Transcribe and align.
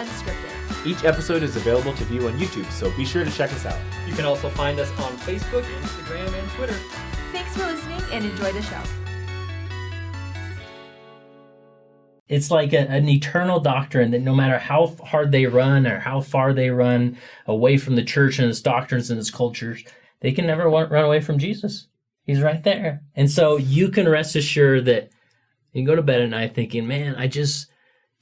Unscripted. 0.00 0.86
Each 0.86 1.04
episode 1.04 1.42
is 1.42 1.56
available 1.56 1.92
to 1.92 2.04
view 2.04 2.26
on 2.26 2.38
YouTube, 2.38 2.64
so 2.72 2.90
be 2.96 3.04
sure 3.04 3.22
to 3.22 3.30
check 3.30 3.52
us 3.52 3.66
out. 3.66 3.78
You 4.06 4.14
can 4.14 4.24
also 4.24 4.48
find 4.48 4.80
us 4.80 4.88
on 4.92 5.12
Facebook, 5.18 5.62
Instagram, 5.62 6.32
and 6.40 6.50
Twitter. 6.52 6.72
Thanks 7.32 7.54
for 7.54 7.66
listening 7.66 8.00
and 8.10 8.24
enjoy 8.24 8.50
the 8.50 8.62
show. 8.62 8.80
It's 12.28 12.50
like 12.50 12.72
a, 12.72 12.88
an 12.88 13.10
eternal 13.10 13.60
doctrine 13.60 14.10
that 14.12 14.22
no 14.22 14.34
matter 14.34 14.58
how 14.58 14.96
hard 15.04 15.32
they 15.32 15.44
run 15.44 15.86
or 15.86 15.98
how 15.98 16.22
far 16.22 16.54
they 16.54 16.70
run 16.70 17.18
away 17.44 17.76
from 17.76 17.94
the 17.94 18.02
church 18.02 18.38
and 18.38 18.48
its 18.48 18.62
doctrines 18.62 19.10
and 19.10 19.20
its 19.20 19.30
cultures, 19.30 19.84
they 20.20 20.32
can 20.32 20.46
never 20.46 20.66
run 20.70 21.04
away 21.04 21.20
from 21.20 21.38
Jesus. 21.38 21.88
He's 22.24 22.40
right 22.40 22.64
there. 22.64 23.02
And 23.16 23.30
so 23.30 23.58
you 23.58 23.90
can 23.90 24.08
rest 24.08 24.34
assured 24.34 24.86
that 24.86 25.10
you 25.72 25.80
can 25.80 25.84
go 25.84 25.94
to 25.94 26.02
bed 26.02 26.22
at 26.22 26.30
night 26.30 26.54
thinking, 26.54 26.88
man, 26.88 27.16
I 27.16 27.26
just 27.26 27.69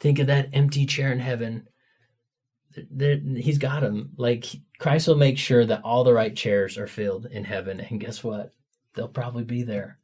think 0.01 0.19
of 0.19 0.27
that 0.29 0.51
empty 0.53 0.87
chair 0.87 1.13
in 1.13 1.19
heaven. 1.21 1.67
There, 2.91 3.17
he's 3.17 3.59
got 3.59 3.83
him. 3.83 4.13
Like 4.17 4.47
Christ 4.79 5.09
will 5.09 5.17
make 5.17 5.39
sure 5.39 5.65
that 5.65 5.83
all 5.83 6.05
the 6.05 6.13
right 6.13 6.35
chairs 6.37 6.79
are 6.79 6.87
filled 6.87 7.27
in 7.27 7.45
heaven. 7.45 7.81
And 7.81 8.01
guess 8.01 8.23
what? 8.23 8.53
They'll 8.95 9.09
probably 9.09 9.45
be 9.45 9.63
there. 9.63 9.99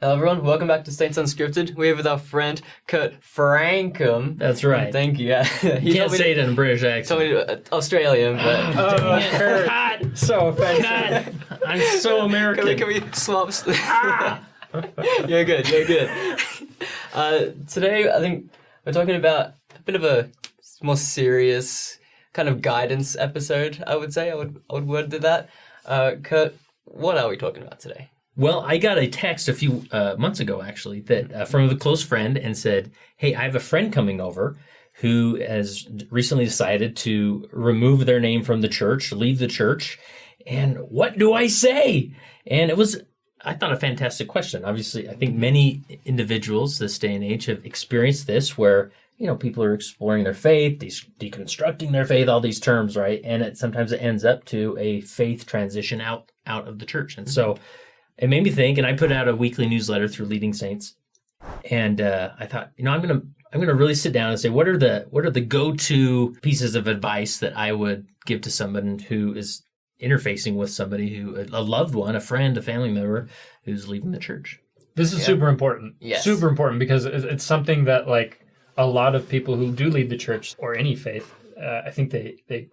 Hello, 0.00 0.14
everyone. 0.14 0.44
Welcome 0.44 0.68
back 0.68 0.84
to 0.84 0.92
Saints 0.92 1.18
Unscripted. 1.18 1.74
We're 1.74 1.86
here 1.86 1.96
with 1.96 2.06
our 2.06 2.20
friend 2.20 2.62
Kurt 2.86 3.20
Francom. 3.20 4.38
That's 4.38 4.62
right. 4.62 4.92
Thank 4.92 5.18
you. 5.18 5.26
Yeah, 5.28 5.48
You 5.64 5.72
he 5.80 5.92
can't 5.92 6.10
say 6.12 6.18
to- 6.34 6.40
it 6.40 6.44
in 6.44 6.50
a 6.50 6.54
British 6.54 6.82
told 6.82 6.92
accent. 6.92 7.20
me 7.20 7.28
to, 7.30 7.52
uh, 7.52 7.76
Australian, 7.76 8.36
but 8.36 8.72
God, 9.66 10.16
So 10.16 10.48
offensive. 10.48 11.37
God, 11.68 11.80
I'm 11.80 12.00
so 12.00 12.20
American. 12.20 12.64
can 12.76 12.88
we, 12.88 12.94
can 13.00 13.08
we 13.08 13.12
swap? 13.12 13.50
you're 15.28 15.44
good. 15.44 15.68
You're 15.68 15.84
good. 15.84 16.40
Uh, 17.12 17.46
today, 17.68 18.10
I 18.10 18.20
think 18.20 18.50
we're 18.84 18.92
talking 18.92 19.16
about 19.16 19.52
a 19.76 19.82
bit 19.84 19.94
of 19.94 20.02
a 20.02 20.30
more 20.82 20.96
serious 20.96 21.98
kind 22.32 22.48
of 22.48 22.62
guidance 22.62 23.16
episode. 23.16 23.84
I 23.86 23.96
would 23.96 24.14
say 24.14 24.30
I 24.30 24.34
would 24.34 24.62
I 24.70 24.74
would 24.74 24.88
word 24.88 25.10
to 25.10 25.18
that. 25.20 25.50
Uh, 25.84 26.12
Kurt, 26.22 26.54
what 26.84 27.18
are 27.18 27.28
we 27.28 27.36
talking 27.36 27.62
about 27.62 27.80
today? 27.80 28.08
Well, 28.36 28.60
I 28.60 28.78
got 28.78 28.98
a 28.98 29.06
text 29.06 29.48
a 29.48 29.52
few 29.52 29.84
uh, 29.90 30.14
months 30.16 30.40
ago, 30.40 30.62
actually, 30.62 31.00
that 31.02 31.32
uh, 31.32 31.44
from 31.44 31.68
a 31.68 31.76
close 31.76 32.02
friend, 32.02 32.38
and 32.38 32.56
said, 32.56 32.92
"Hey, 33.16 33.34
I 33.34 33.42
have 33.42 33.56
a 33.56 33.60
friend 33.60 33.92
coming 33.92 34.22
over 34.22 34.56
who 35.00 35.36
has 35.36 35.86
recently 36.10 36.44
decided 36.44 36.96
to 36.96 37.48
remove 37.52 38.06
their 38.06 38.20
name 38.20 38.42
from 38.42 38.62
the 38.62 38.68
church, 38.68 39.12
leave 39.12 39.38
the 39.38 39.46
church, 39.46 39.98
and 40.48 40.78
what 40.88 41.18
do 41.18 41.32
I 41.32 41.46
say?" 41.46 42.12
And 42.46 42.70
it 42.70 42.76
was, 42.76 43.02
I 43.44 43.54
thought, 43.54 43.72
a 43.72 43.76
fantastic 43.76 44.26
question. 44.26 44.64
Obviously, 44.64 45.08
I 45.08 45.14
think 45.14 45.36
many 45.36 45.82
individuals 46.04 46.78
this 46.78 46.98
day 46.98 47.14
and 47.14 47.22
age 47.22 47.46
have 47.46 47.64
experienced 47.64 48.26
this, 48.26 48.58
where 48.58 48.90
you 49.18 49.26
know 49.26 49.36
people 49.36 49.62
are 49.62 49.74
exploring 49.74 50.24
their 50.24 50.34
faith, 50.34 50.78
de- 50.78 51.30
deconstructing 51.30 51.92
their 51.92 52.06
faith, 52.06 52.28
all 52.28 52.40
these 52.40 52.60
terms, 52.60 52.96
right? 52.96 53.20
And 53.22 53.42
it 53.42 53.56
sometimes 53.56 53.92
it 53.92 54.02
ends 54.02 54.24
up 54.24 54.44
to 54.46 54.76
a 54.80 55.02
faith 55.02 55.46
transition 55.46 56.00
out 56.00 56.32
out 56.46 56.66
of 56.66 56.78
the 56.78 56.86
church, 56.86 57.18
and 57.18 57.28
so 57.28 57.58
it 58.18 58.28
made 58.28 58.42
me 58.42 58.50
think 58.50 58.78
and 58.78 58.86
i 58.86 58.92
put 58.92 59.12
out 59.12 59.28
a 59.28 59.34
weekly 59.36 59.66
newsletter 59.66 60.08
through 60.08 60.26
leading 60.26 60.52
saints 60.52 60.94
and 61.70 62.00
uh, 62.00 62.30
i 62.38 62.46
thought 62.46 62.72
you 62.76 62.84
know 62.84 62.90
i'm 62.90 63.00
gonna 63.00 63.22
i'm 63.52 63.60
gonna 63.60 63.74
really 63.74 63.94
sit 63.94 64.12
down 64.12 64.30
and 64.30 64.40
say 64.40 64.48
what 64.48 64.68
are 64.68 64.76
the 64.76 65.06
what 65.10 65.24
are 65.24 65.30
the 65.30 65.40
go-to 65.40 66.36
pieces 66.42 66.74
of 66.74 66.86
advice 66.86 67.38
that 67.38 67.56
i 67.56 67.72
would 67.72 68.06
give 68.26 68.40
to 68.40 68.50
someone 68.50 68.98
who 68.98 69.32
is 69.34 69.62
interfacing 70.02 70.54
with 70.54 70.70
somebody 70.70 71.14
who 71.16 71.36
a 71.52 71.60
loved 71.60 71.94
one 71.94 72.14
a 72.16 72.20
friend 72.20 72.56
a 72.56 72.62
family 72.62 72.90
member 72.90 73.28
who's 73.64 73.88
leaving 73.88 74.12
the 74.12 74.18
church 74.18 74.60
This 74.94 75.12
is 75.12 75.24
super 75.24 75.48
important. 75.48 75.94
Yes. 76.00 76.24
Super 76.24 76.48
important 76.48 76.78
because 76.80 77.04
it's 77.04 77.24
it's 77.24 77.44
something 77.44 77.84
that 77.84 78.08
like 78.08 78.40
a 78.76 78.86
lot 78.86 79.14
of 79.14 79.28
people 79.28 79.56
who 79.56 79.72
do 79.72 79.90
leave 79.90 80.08
the 80.08 80.16
church 80.16 80.54
or 80.58 80.76
any 80.76 80.94
faith, 80.94 81.34
uh, 81.60 81.82
I 81.86 81.90
think 81.90 82.10
they 82.10 82.36
they 82.48 82.68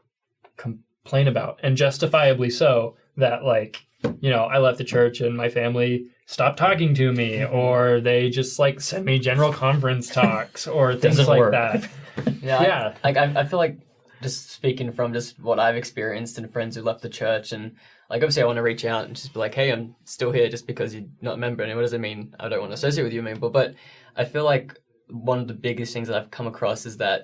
complain 0.58 1.28
about 1.28 1.60
and 1.64 1.76
justifiably 1.78 2.50
so 2.50 2.96
that 3.18 3.44
like 3.44 3.86
you 4.22 4.30
know 4.30 4.44
I 4.46 4.60
left 4.60 4.78
the 4.78 4.84
church 4.84 5.22
and 5.22 5.36
my 5.36 5.50
family 5.50 6.06
stopped 6.28 6.58
talking 6.58 6.94
to 6.96 7.12
me 7.12 7.44
or 7.62 8.02
they 8.02 8.30
just 8.30 8.60
like 8.60 8.80
send 8.82 9.06
me 9.06 9.20
general 9.20 9.52
conference 9.54 10.10
talks 10.22 10.68
or 10.68 10.94
things 10.94 11.18
Doesn't 11.18 11.28
like 11.28 11.40
work. 11.40 11.52
that. 11.54 11.90
Yeah, 12.42 12.62
Yeah. 12.62 12.94
I, 13.04 13.08
like 13.08 13.18
I, 13.18 13.42
I 13.42 13.44
feel 13.46 13.60
like 13.60 13.78
just 14.22 14.52
speaking 14.52 14.92
from 14.92 15.14
just 15.14 15.40
what 15.40 15.60
I've 15.60 15.76
experienced 15.76 16.38
and 16.38 16.52
friends 16.52 16.76
who 16.76 16.82
left 16.82 17.02
the 17.02 17.10
church, 17.10 17.52
and 17.52 17.76
like 18.10 18.18
obviously 18.18 18.44
I 18.44 18.46
want 18.46 18.58
to 18.58 18.64
reach 18.64 18.86
out 18.86 19.06
and 19.06 19.16
just 19.16 19.34
be 19.34 19.40
like, 19.40 19.56
hey, 19.56 19.72
I'm 19.72 19.96
still 20.04 20.32
here 20.32 20.50
just 20.50 20.68
because 20.68 20.94
you're 20.94 21.06
not 21.22 21.36
a 21.36 21.38
member. 21.38 21.64
And 21.64 21.76
what 21.76 21.82
does 21.82 21.94
it 21.94 22.00
mean? 22.00 22.34
I 22.40 22.50
don't 22.50 22.60
want 22.60 22.72
to 22.72 22.76
associate 22.76 23.04
with 23.04 23.14
you 23.14 23.26
anymore. 23.26 23.52
But 23.52 23.76
I 24.16 24.26
feel 24.26 24.46
like 24.46 24.78
one 25.10 25.40
of 25.40 25.48
the 25.48 25.54
biggest 25.54 25.94
things 25.94 26.08
that 26.08 26.18
I've 26.18 26.32
come 26.32 26.48
across 26.48 26.86
is 26.86 26.98
that 26.98 27.24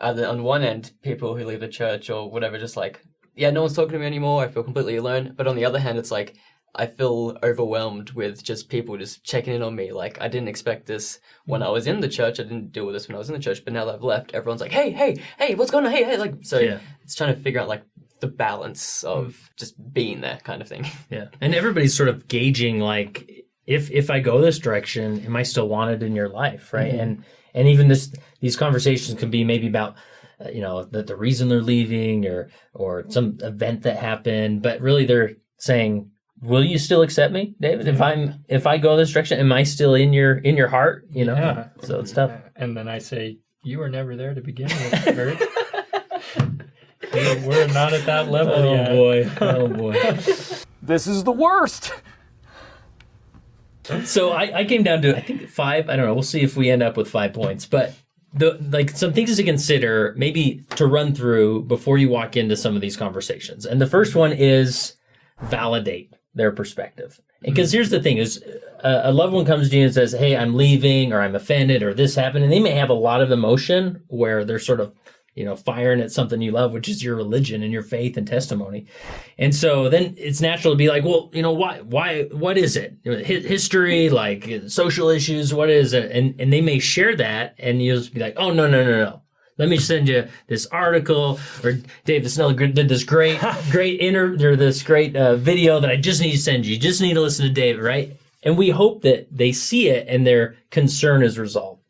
either 0.00 0.26
on 0.26 0.42
one 0.42 0.62
end, 0.62 0.92
people 1.02 1.36
who 1.36 1.44
leave 1.44 1.60
the 1.60 1.68
church 1.68 2.10
or 2.10 2.30
whatever, 2.30 2.58
just 2.58 2.76
like, 2.76 3.00
yeah, 3.34 3.50
no 3.50 3.62
one's 3.62 3.74
talking 3.74 3.92
to 3.92 3.98
me 3.98 4.06
anymore. 4.06 4.42
I 4.42 4.48
feel 4.48 4.62
completely 4.62 4.96
alone. 4.96 5.34
But 5.36 5.46
on 5.46 5.56
the 5.56 5.64
other 5.64 5.78
hand, 5.78 5.98
it's 5.98 6.10
like 6.10 6.36
I 6.76 6.86
feel 6.86 7.36
overwhelmed 7.42 8.10
with 8.10 8.42
just 8.42 8.68
people 8.68 8.96
just 8.96 9.24
checking 9.24 9.54
in 9.54 9.62
on 9.62 9.74
me. 9.74 9.92
Like 9.92 10.20
I 10.20 10.28
didn't 10.28 10.48
expect 10.48 10.86
this 10.86 11.18
when 11.46 11.62
I 11.62 11.66
mm. 11.66 11.72
was 11.72 11.86
in 11.86 12.00
the 12.00 12.08
church. 12.08 12.38
I 12.38 12.44
didn't 12.44 12.72
deal 12.72 12.86
with 12.86 12.94
this 12.94 13.08
when 13.08 13.14
I 13.14 13.18
was 13.18 13.28
in 13.28 13.34
the 13.34 13.42
church. 13.42 13.64
But 13.64 13.72
now 13.72 13.84
that 13.86 13.94
I've 13.94 14.02
left, 14.02 14.34
everyone's 14.34 14.60
like, 14.60 14.72
"Hey, 14.72 14.90
hey, 14.90 15.22
hey, 15.38 15.54
what's 15.54 15.70
going 15.70 15.86
on? 15.86 15.92
Hey, 15.92 16.04
hey!" 16.04 16.16
Like 16.16 16.34
so, 16.42 16.58
Yeah. 16.58 16.78
it's 17.02 17.14
trying 17.14 17.34
to 17.34 17.40
figure 17.40 17.60
out 17.60 17.68
like 17.68 17.82
the 18.20 18.26
balance 18.26 19.02
mm. 19.02 19.08
of 19.08 19.50
just 19.56 19.74
being 19.92 20.20
there, 20.20 20.38
kind 20.44 20.62
of 20.62 20.68
thing. 20.68 20.86
yeah 21.10 21.26
and 21.40 21.54
everybody's 21.54 21.96
sort 21.96 22.08
of 22.08 22.28
gauging 22.28 22.80
like 22.80 23.30
if 23.66 23.90
if 23.90 24.10
i 24.10 24.20
go 24.20 24.40
this 24.40 24.58
direction 24.58 25.20
am 25.24 25.36
i 25.36 25.42
still 25.42 25.68
wanted 25.68 26.02
in 26.02 26.14
your 26.14 26.28
life 26.28 26.72
right 26.72 26.92
mm-hmm. 26.92 27.00
and 27.00 27.24
and 27.54 27.68
even 27.68 27.88
this 27.88 28.12
these 28.40 28.56
conversations 28.56 29.18
can 29.18 29.30
be 29.30 29.44
maybe 29.44 29.66
about 29.66 29.94
uh, 30.44 30.48
you 30.50 30.60
know 30.60 30.84
the, 30.84 31.02
the 31.02 31.16
reason 31.16 31.48
they're 31.48 31.62
leaving 31.62 32.26
or 32.26 32.48
or 32.74 33.04
some 33.08 33.38
event 33.42 33.82
that 33.82 33.98
happened 33.98 34.62
but 34.62 34.80
really 34.80 35.04
they're 35.06 35.32
saying 35.58 36.10
will 36.42 36.62
you 36.64 36.78
still 36.78 37.02
accept 37.02 37.32
me 37.32 37.54
david 37.60 37.88
if 37.88 38.00
i'm 38.00 38.44
if 38.48 38.66
i 38.66 38.76
go 38.78 38.96
this 38.96 39.10
direction 39.12 39.38
am 39.40 39.50
i 39.52 39.62
still 39.62 39.94
in 39.94 40.12
your 40.12 40.38
in 40.38 40.56
your 40.56 40.68
heart 40.68 41.06
you 41.10 41.24
know 41.24 41.34
Yeah. 41.34 41.68
so 41.82 41.98
it's 42.00 42.12
tough 42.12 42.30
And 42.56 42.76
then 42.76 42.88
I 42.88 42.98
say, 42.98 43.38
You 43.64 43.78
were 43.80 43.88
never 43.88 44.16
there 44.16 44.34
to 44.34 44.40
begin 44.40 44.68
with, 44.68 45.04
Kurt. 45.04 45.38
We're- 47.12 47.40
We're 47.46 47.66
not 47.68 47.92
at 47.92 48.04
that 48.06 48.28
level 48.30 48.54
oh 48.54 48.74
yet. 48.74 48.88
boy 48.90 49.30
oh 49.40 49.68
boy 49.68 49.92
This 50.82 51.06
is 51.06 51.24
the 51.24 51.32
worst! 51.32 51.92
so 54.04 54.30
I, 54.32 54.58
I 54.58 54.64
came 54.64 54.82
down 54.82 55.02
to 55.02 55.16
I 55.16 55.20
think 55.20 55.48
five. 55.48 55.88
I 55.88 55.96
don't 55.96 56.06
know. 56.06 56.14
We'll 56.14 56.22
see 56.22 56.42
if 56.42 56.56
we 56.56 56.70
end 56.70 56.82
up 56.82 56.96
with 56.96 57.08
five 57.08 57.32
points. 57.32 57.66
But 57.66 57.94
the 58.32 58.58
like 58.70 58.90
some 58.90 59.12
things 59.12 59.36
to 59.36 59.44
consider, 59.44 60.14
maybe 60.16 60.64
to 60.76 60.86
run 60.86 61.14
through 61.14 61.62
before 61.64 61.96
you 61.98 62.08
walk 62.08 62.36
into 62.36 62.56
some 62.56 62.74
of 62.74 62.80
these 62.80 62.96
conversations. 62.96 63.64
And 63.64 63.80
the 63.80 63.86
first 63.86 64.14
one 64.14 64.32
is 64.32 64.94
validate 65.40 66.14
their 66.36 66.52
perspective. 66.52 67.20
Because 67.42 67.70
mm-hmm. 67.70 67.78
here's 67.78 67.90
the 67.90 68.00
thing: 68.00 68.18
is 68.18 68.42
a, 68.80 69.02
a 69.04 69.12
loved 69.12 69.32
one 69.32 69.44
comes 69.44 69.70
to 69.70 69.76
you 69.76 69.84
and 69.84 69.94
says, 69.94 70.12
"Hey, 70.12 70.36
I'm 70.36 70.54
leaving," 70.54 71.12
or 71.12 71.20
"I'm 71.20 71.34
offended," 71.34 71.82
or 71.82 71.92
"This 71.92 72.14
happened," 72.14 72.44
and 72.44 72.52
they 72.52 72.60
may 72.60 72.70
have 72.70 72.90
a 72.90 72.94
lot 72.94 73.20
of 73.20 73.32
emotion 73.32 74.02
where 74.08 74.44
they're 74.44 74.58
sort 74.58 74.80
of 74.80 74.94
you 75.34 75.44
know 75.44 75.56
firing 75.56 76.00
at 76.00 76.12
something 76.12 76.40
you 76.40 76.52
love, 76.52 76.72
which 76.72 76.88
is 76.88 77.02
your 77.02 77.16
religion 77.16 77.62
and 77.62 77.72
your 77.72 77.82
faith 77.82 78.16
and 78.16 78.26
testimony. 78.26 78.86
And 79.38 79.54
so 79.54 79.88
then 79.88 80.14
it's 80.16 80.40
natural 80.40 80.74
to 80.74 80.78
be 80.78 80.88
like, 80.88 81.04
well, 81.04 81.30
you 81.32 81.42
know, 81.42 81.52
why, 81.52 81.80
why, 81.80 82.24
what 82.32 82.56
is 82.56 82.76
it? 82.76 82.96
You 83.04 83.12
know, 83.12 83.18
hi- 83.18 83.40
History, 83.40 84.08
like 84.08 84.50
social 84.68 85.08
issues, 85.08 85.52
what 85.52 85.70
is 85.70 85.92
it? 85.92 86.10
And 86.10 86.38
and 86.40 86.52
they 86.52 86.60
may 86.60 86.78
share 86.78 87.16
that, 87.16 87.54
and 87.58 87.82
you'll 87.82 87.98
just 87.98 88.14
be 88.14 88.20
like, 88.20 88.34
oh 88.36 88.52
no, 88.52 88.68
no, 88.68 88.84
no, 88.84 89.04
no. 89.04 89.22
Let 89.58 89.68
me 89.70 89.78
send 89.78 90.08
you 90.08 90.28
this 90.48 90.66
article, 90.66 91.40
or 91.64 91.78
Dave 92.04 92.30
Snell 92.30 92.52
did 92.52 92.88
this 92.88 93.04
great, 93.04 93.40
great 93.70 94.00
inter, 94.00 94.34
or 94.34 94.56
this 94.56 94.82
great 94.82 95.16
uh, 95.16 95.36
video 95.36 95.80
that 95.80 95.90
I 95.90 95.96
just 95.96 96.20
need 96.20 96.32
to 96.32 96.38
send 96.38 96.66
you. 96.66 96.74
You 96.74 96.80
just 96.80 97.00
need 97.00 97.14
to 97.14 97.22
listen 97.22 97.46
to 97.46 97.52
Dave, 97.52 97.78
right? 97.78 98.16
And 98.42 98.58
we 98.58 98.68
hope 98.70 99.02
that 99.02 99.26
they 99.30 99.52
see 99.52 99.88
it 99.88 100.06
and 100.08 100.26
their 100.26 100.56
concern 100.70 101.22
is 101.22 101.38
resolved. 101.38 101.82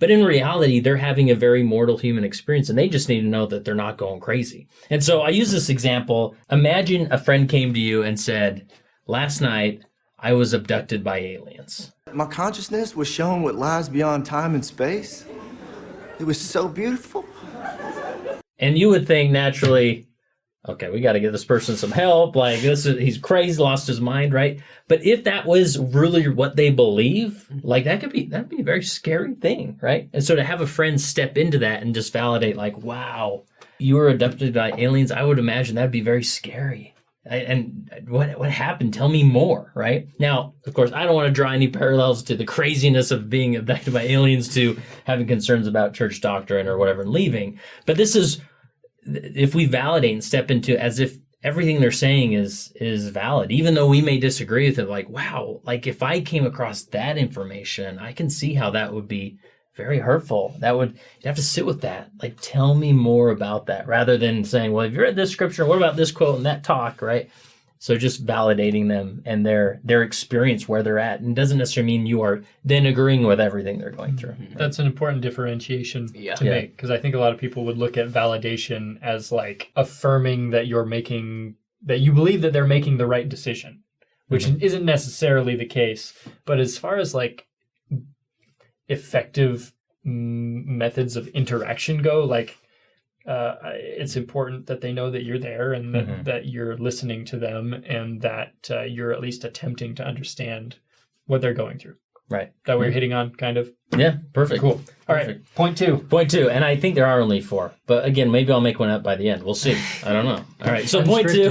But 0.00 0.10
in 0.10 0.24
reality, 0.24 0.80
they're 0.80 0.96
having 0.96 1.30
a 1.30 1.34
very 1.34 1.62
mortal 1.62 1.96
human 1.96 2.24
experience 2.24 2.68
and 2.68 2.76
they 2.76 2.88
just 2.88 3.08
need 3.08 3.20
to 3.20 3.26
know 3.26 3.46
that 3.46 3.64
they're 3.64 3.74
not 3.74 3.96
going 3.96 4.20
crazy. 4.20 4.66
And 4.90 5.02
so 5.02 5.22
I 5.22 5.28
use 5.28 5.52
this 5.52 5.68
example. 5.68 6.34
Imagine 6.50 7.10
a 7.12 7.18
friend 7.18 7.48
came 7.48 7.72
to 7.72 7.80
you 7.80 8.02
and 8.02 8.18
said, 8.18 8.70
Last 9.06 9.40
night 9.40 9.84
I 10.18 10.32
was 10.32 10.52
abducted 10.52 11.04
by 11.04 11.18
aliens. 11.18 11.92
My 12.12 12.26
consciousness 12.26 12.96
was 12.96 13.08
shown 13.08 13.42
what 13.42 13.54
lies 13.54 13.88
beyond 13.88 14.26
time 14.26 14.54
and 14.54 14.64
space. 14.64 15.24
It 16.18 16.24
was 16.24 16.40
so 16.40 16.68
beautiful. 16.68 17.24
And 18.58 18.78
you 18.78 18.88
would 18.88 19.06
think 19.06 19.32
naturally, 19.32 20.06
okay, 20.66 20.88
we 20.88 21.00
got 21.00 21.12
to 21.12 21.20
give 21.20 21.32
this 21.32 21.44
person 21.44 21.76
some 21.76 21.90
help. 21.90 22.36
Like 22.36 22.60
this 22.60 22.86
is, 22.86 22.98
he's 22.98 23.18
crazy, 23.18 23.60
lost 23.60 23.86
his 23.86 24.00
mind, 24.00 24.32
right? 24.32 24.60
But 24.88 25.04
if 25.04 25.24
that 25.24 25.46
was 25.46 25.78
really 25.78 26.28
what 26.28 26.56
they 26.56 26.70
believe, 26.70 27.48
like 27.62 27.84
that 27.84 28.00
could 28.00 28.12
be, 28.12 28.26
that'd 28.26 28.48
be 28.48 28.60
a 28.60 28.64
very 28.64 28.82
scary 28.82 29.34
thing, 29.34 29.78
right? 29.82 30.08
And 30.12 30.22
so 30.22 30.36
to 30.36 30.44
have 30.44 30.60
a 30.60 30.66
friend 30.66 31.00
step 31.00 31.36
into 31.36 31.58
that 31.58 31.82
and 31.82 31.94
just 31.94 32.12
validate, 32.12 32.56
like, 32.56 32.78
wow, 32.78 33.44
you 33.78 33.96
were 33.96 34.08
abducted 34.08 34.54
by 34.54 34.72
aliens, 34.72 35.10
I 35.10 35.24
would 35.24 35.38
imagine 35.38 35.74
that'd 35.74 35.90
be 35.90 36.00
very 36.00 36.24
scary. 36.24 36.93
And 37.26 37.90
what 38.06 38.38
what 38.38 38.50
happened? 38.50 38.92
Tell 38.92 39.08
me 39.08 39.22
more, 39.22 39.72
right? 39.74 40.08
Now, 40.18 40.54
of 40.66 40.74
course, 40.74 40.92
I 40.92 41.04
don't 41.04 41.14
want 41.14 41.26
to 41.26 41.32
draw 41.32 41.50
any 41.50 41.68
parallels 41.68 42.22
to 42.24 42.36
the 42.36 42.44
craziness 42.44 43.10
of 43.10 43.30
being 43.30 43.56
abducted 43.56 43.94
by 43.94 44.02
aliens 44.02 44.52
to 44.54 44.78
having 45.04 45.26
concerns 45.26 45.66
about 45.66 45.94
church 45.94 46.20
doctrine 46.20 46.68
or 46.68 46.76
whatever 46.76 47.00
and 47.00 47.10
leaving. 47.10 47.58
But 47.86 47.96
this 47.96 48.14
is 48.14 48.40
if 49.06 49.54
we 49.54 49.64
validate 49.64 50.12
and 50.12 50.24
step 50.24 50.50
into 50.50 50.78
as 50.78 50.98
if 50.98 51.16
everything 51.42 51.80
they're 51.80 51.92
saying 51.92 52.32
is 52.32 52.72
is 52.76 53.08
valid, 53.08 53.52
even 53.52 53.74
though 53.74 53.86
we 53.86 54.02
may 54.02 54.18
disagree 54.18 54.68
with 54.68 54.78
it. 54.78 54.88
Like, 54.88 55.08
wow, 55.08 55.60
like 55.64 55.86
if 55.86 56.02
I 56.02 56.20
came 56.20 56.44
across 56.44 56.82
that 56.84 57.16
information, 57.16 57.98
I 57.98 58.12
can 58.12 58.28
see 58.28 58.54
how 58.54 58.70
that 58.70 58.92
would 58.92 59.06
be 59.08 59.38
very 59.76 59.98
hurtful. 59.98 60.54
That 60.60 60.76
would 60.76 60.92
you 60.92 61.26
have 61.26 61.36
to 61.36 61.42
sit 61.42 61.66
with 61.66 61.80
that. 61.82 62.10
Like, 62.22 62.36
tell 62.40 62.74
me 62.74 62.92
more 62.92 63.30
about 63.30 63.66
that, 63.66 63.86
rather 63.86 64.16
than 64.16 64.44
saying, 64.44 64.72
"Well, 64.72 64.86
if 64.86 64.92
you 64.92 65.00
read 65.00 65.16
this 65.16 65.30
scripture? 65.30 65.66
What 65.66 65.78
about 65.78 65.96
this 65.96 66.12
quote 66.12 66.36
and 66.36 66.46
that 66.46 66.64
talk?" 66.64 67.02
Right. 67.02 67.30
So 67.84 67.98
just 67.98 68.24
validating 68.24 68.88
them 68.88 69.22
and 69.26 69.44
their 69.44 69.78
their 69.84 70.02
experience 70.02 70.66
where 70.66 70.82
they're 70.82 70.98
at, 70.98 71.20
and 71.20 71.36
doesn't 71.36 71.58
necessarily 71.58 71.92
mean 71.92 72.06
you 72.06 72.22
are 72.22 72.42
then 72.64 72.86
agreeing 72.86 73.24
with 73.24 73.40
everything 73.40 73.78
they're 73.78 73.90
going 73.90 74.16
through. 74.16 74.30
Mm-hmm. 74.32 74.56
That's 74.56 74.78
an 74.78 74.86
important 74.86 75.20
differentiation 75.20 76.08
Yeah. 76.14 76.34
to 76.36 76.44
Yeah. 76.46 76.50
make 76.52 76.76
because 76.76 76.90
I 76.90 76.96
think 76.96 77.14
a 77.14 77.18
lot 77.18 77.34
of 77.34 77.38
people 77.38 77.66
would 77.66 77.76
look 77.76 77.98
at 77.98 78.08
validation 78.08 78.98
as 79.02 79.30
like 79.30 79.70
affirming 79.76 80.48
that 80.50 80.66
you're 80.66 80.86
making 80.86 81.56
that 81.84 82.00
you 82.00 82.12
believe 82.12 82.40
that 82.40 82.54
they're 82.54 82.66
making 82.66 82.96
the 82.96 83.06
right 83.06 83.28
decision, 83.28 83.80
which 84.28 84.46
mm-hmm. 84.46 84.64
isn't 84.64 84.84
necessarily 84.86 85.54
the 85.54 85.66
case. 85.66 86.14
But 86.46 86.60
as 86.60 86.78
far 86.78 86.96
as 86.96 87.14
like 87.14 87.46
effective 88.88 89.72
mm, 90.06 90.64
methods 90.66 91.16
of 91.16 91.28
interaction 91.28 92.02
go, 92.02 92.24
like 92.24 92.56
uh, 93.26 93.54
it's 93.74 94.16
important 94.16 94.66
that 94.66 94.82
they 94.82 94.92
know 94.92 95.10
that 95.10 95.24
you're 95.24 95.38
there 95.38 95.72
and 95.72 95.94
that, 95.94 96.06
Mhm. 96.06 96.24
that 96.24 96.46
you're 96.46 96.76
listening 96.76 97.24
to 97.24 97.38
them 97.38 97.72
and 97.72 98.20
that 98.20 98.52
uh, 98.70 98.82
you're 98.82 99.12
at 99.12 99.20
least 99.22 99.44
attempting 99.44 99.94
to 99.94 100.04
understand 100.04 100.76
what 101.24 101.40
they're 101.40 101.54
going 101.54 101.78
through. 101.78 101.94
Right. 102.28 102.52
That 102.66 102.78
we're 102.78 102.90
hitting 102.90 103.12
on, 103.14 103.34
kind 103.34 103.56
of. 103.58 103.70
Yeah. 103.96 104.16
Perfect. 104.34 104.60
Cool. 104.60 104.80
All 105.08 105.14
right. 105.14 105.26
Perfect. 105.26 105.54
Point 105.54 105.78
two. 105.78 105.98
Point 106.10 106.30
two, 106.30 106.48
and 106.50 106.64
I 106.64 106.74
think 106.76 106.94
there 106.96 107.06
are 107.06 107.20
only 107.20 107.40
four. 107.40 107.72
But 107.86 108.04
again, 108.06 108.30
maybe 108.30 108.50
I'll 108.52 108.60
make 108.62 108.78
one 108.78 108.88
up 108.90 109.02
by 109.02 109.14
the 109.16 109.28
end. 109.30 109.42
We'll 109.42 109.54
see. 109.54 109.76
I 110.04 110.12
don't 110.12 110.24
know. 110.24 110.42
All 110.62 110.70
right. 110.72 110.86
So 110.88 111.02
point 111.02 111.28
two, 111.28 111.50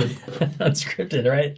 unscripted, 0.59 1.27
right? 1.29 1.57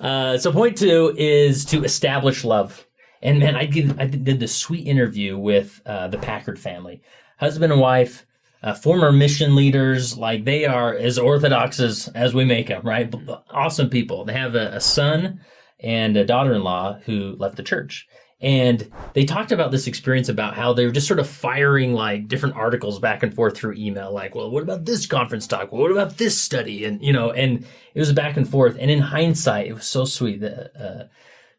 Uh, 0.00 0.38
so 0.38 0.50
point 0.52 0.76
two 0.76 1.14
is 1.16 1.64
to 1.66 1.84
establish 1.84 2.44
love. 2.44 2.86
And 3.22 3.38
man, 3.38 3.56
I 3.56 3.66
did 3.66 4.00
I 4.00 4.06
did 4.06 4.40
this 4.40 4.54
sweet 4.54 4.86
interview 4.86 5.38
with 5.38 5.80
uh, 5.86 6.08
the 6.08 6.18
Packard 6.18 6.58
family, 6.58 7.02
husband 7.38 7.72
and 7.72 7.80
wife, 7.80 8.26
uh, 8.62 8.74
former 8.74 9.12
mission 9.12 9.54
leaders. 9.54 10.18
Like 10.18 10.44
they 10.44 10.64
are 10.66 10.94
as 10.94 11.18
orthodox 11.18 11.78
as 11.78 12.08
as 12.14 12.34
we 12.34 12.44
make 12.44 12.66
them, 12.66 12.82
right? 12.84 13.14
Awesome 13.50 13.88
people. 13.88 14.24
They 14.24 14.32
have 14.32 14.54
a, 14.56 14.74
a 14.74 14.80
son 14.80 15.40
and 15.78 16.16
a 16.16 16.24
daughter-in-law 16.24 17.00
who 17.04 17.36
left 17.38 17.56
the 17.56 17.62
church. 17.62 18.08
And 18.40 18.90
they 19.14 19.24
talked 19.24 19.52
about 19.52 19.70
this 19.70 19.86
experience 19.86 20.28
about 20.28 20.54
how 20.54 20.72
they 20.72 20.84
were 20.84 20.90
just 20.90 21.06
sort 21.06 21.20
of 21.20 21.28
firing 21.28 21.92
like 21.92 22.26
different 22.26 22.56
articles 22.56 22.98
back 22.98 23.22
and 23.22 23.32
forth 23.32 23.56
through 23.56 23.74
email. 23.74 24.12
Like, 24.12 24.34
well, 24.34 24.50
what 24.50 24.64
about 24.64 24.84
this 24.84 25.06
conference 25.06 25.46
talk? 25.46 25.70
Well, 25.70 25.80
what 25.80 25.92
about 25.92 26.18
this 26.18 26.40
study? 26.40 26.84
And, 26.84 27.00
you 27.00 27.12
know, 27.12 27.30
and 27.30 27.64
it 27.94 28.00
was 28.00 28.12
back 28.12 28.36
and 28.36 28.48
forth. 28.48 28.76
And 28.80 28.90
in 28.90 28.98
hindsight, 28.98 29.68
it 29.68 29.74
was 29.74 29.86
so 29.86 30.04
sweet 30.04 30.40
that, 30.40 30.72
uh, 30.76 31.04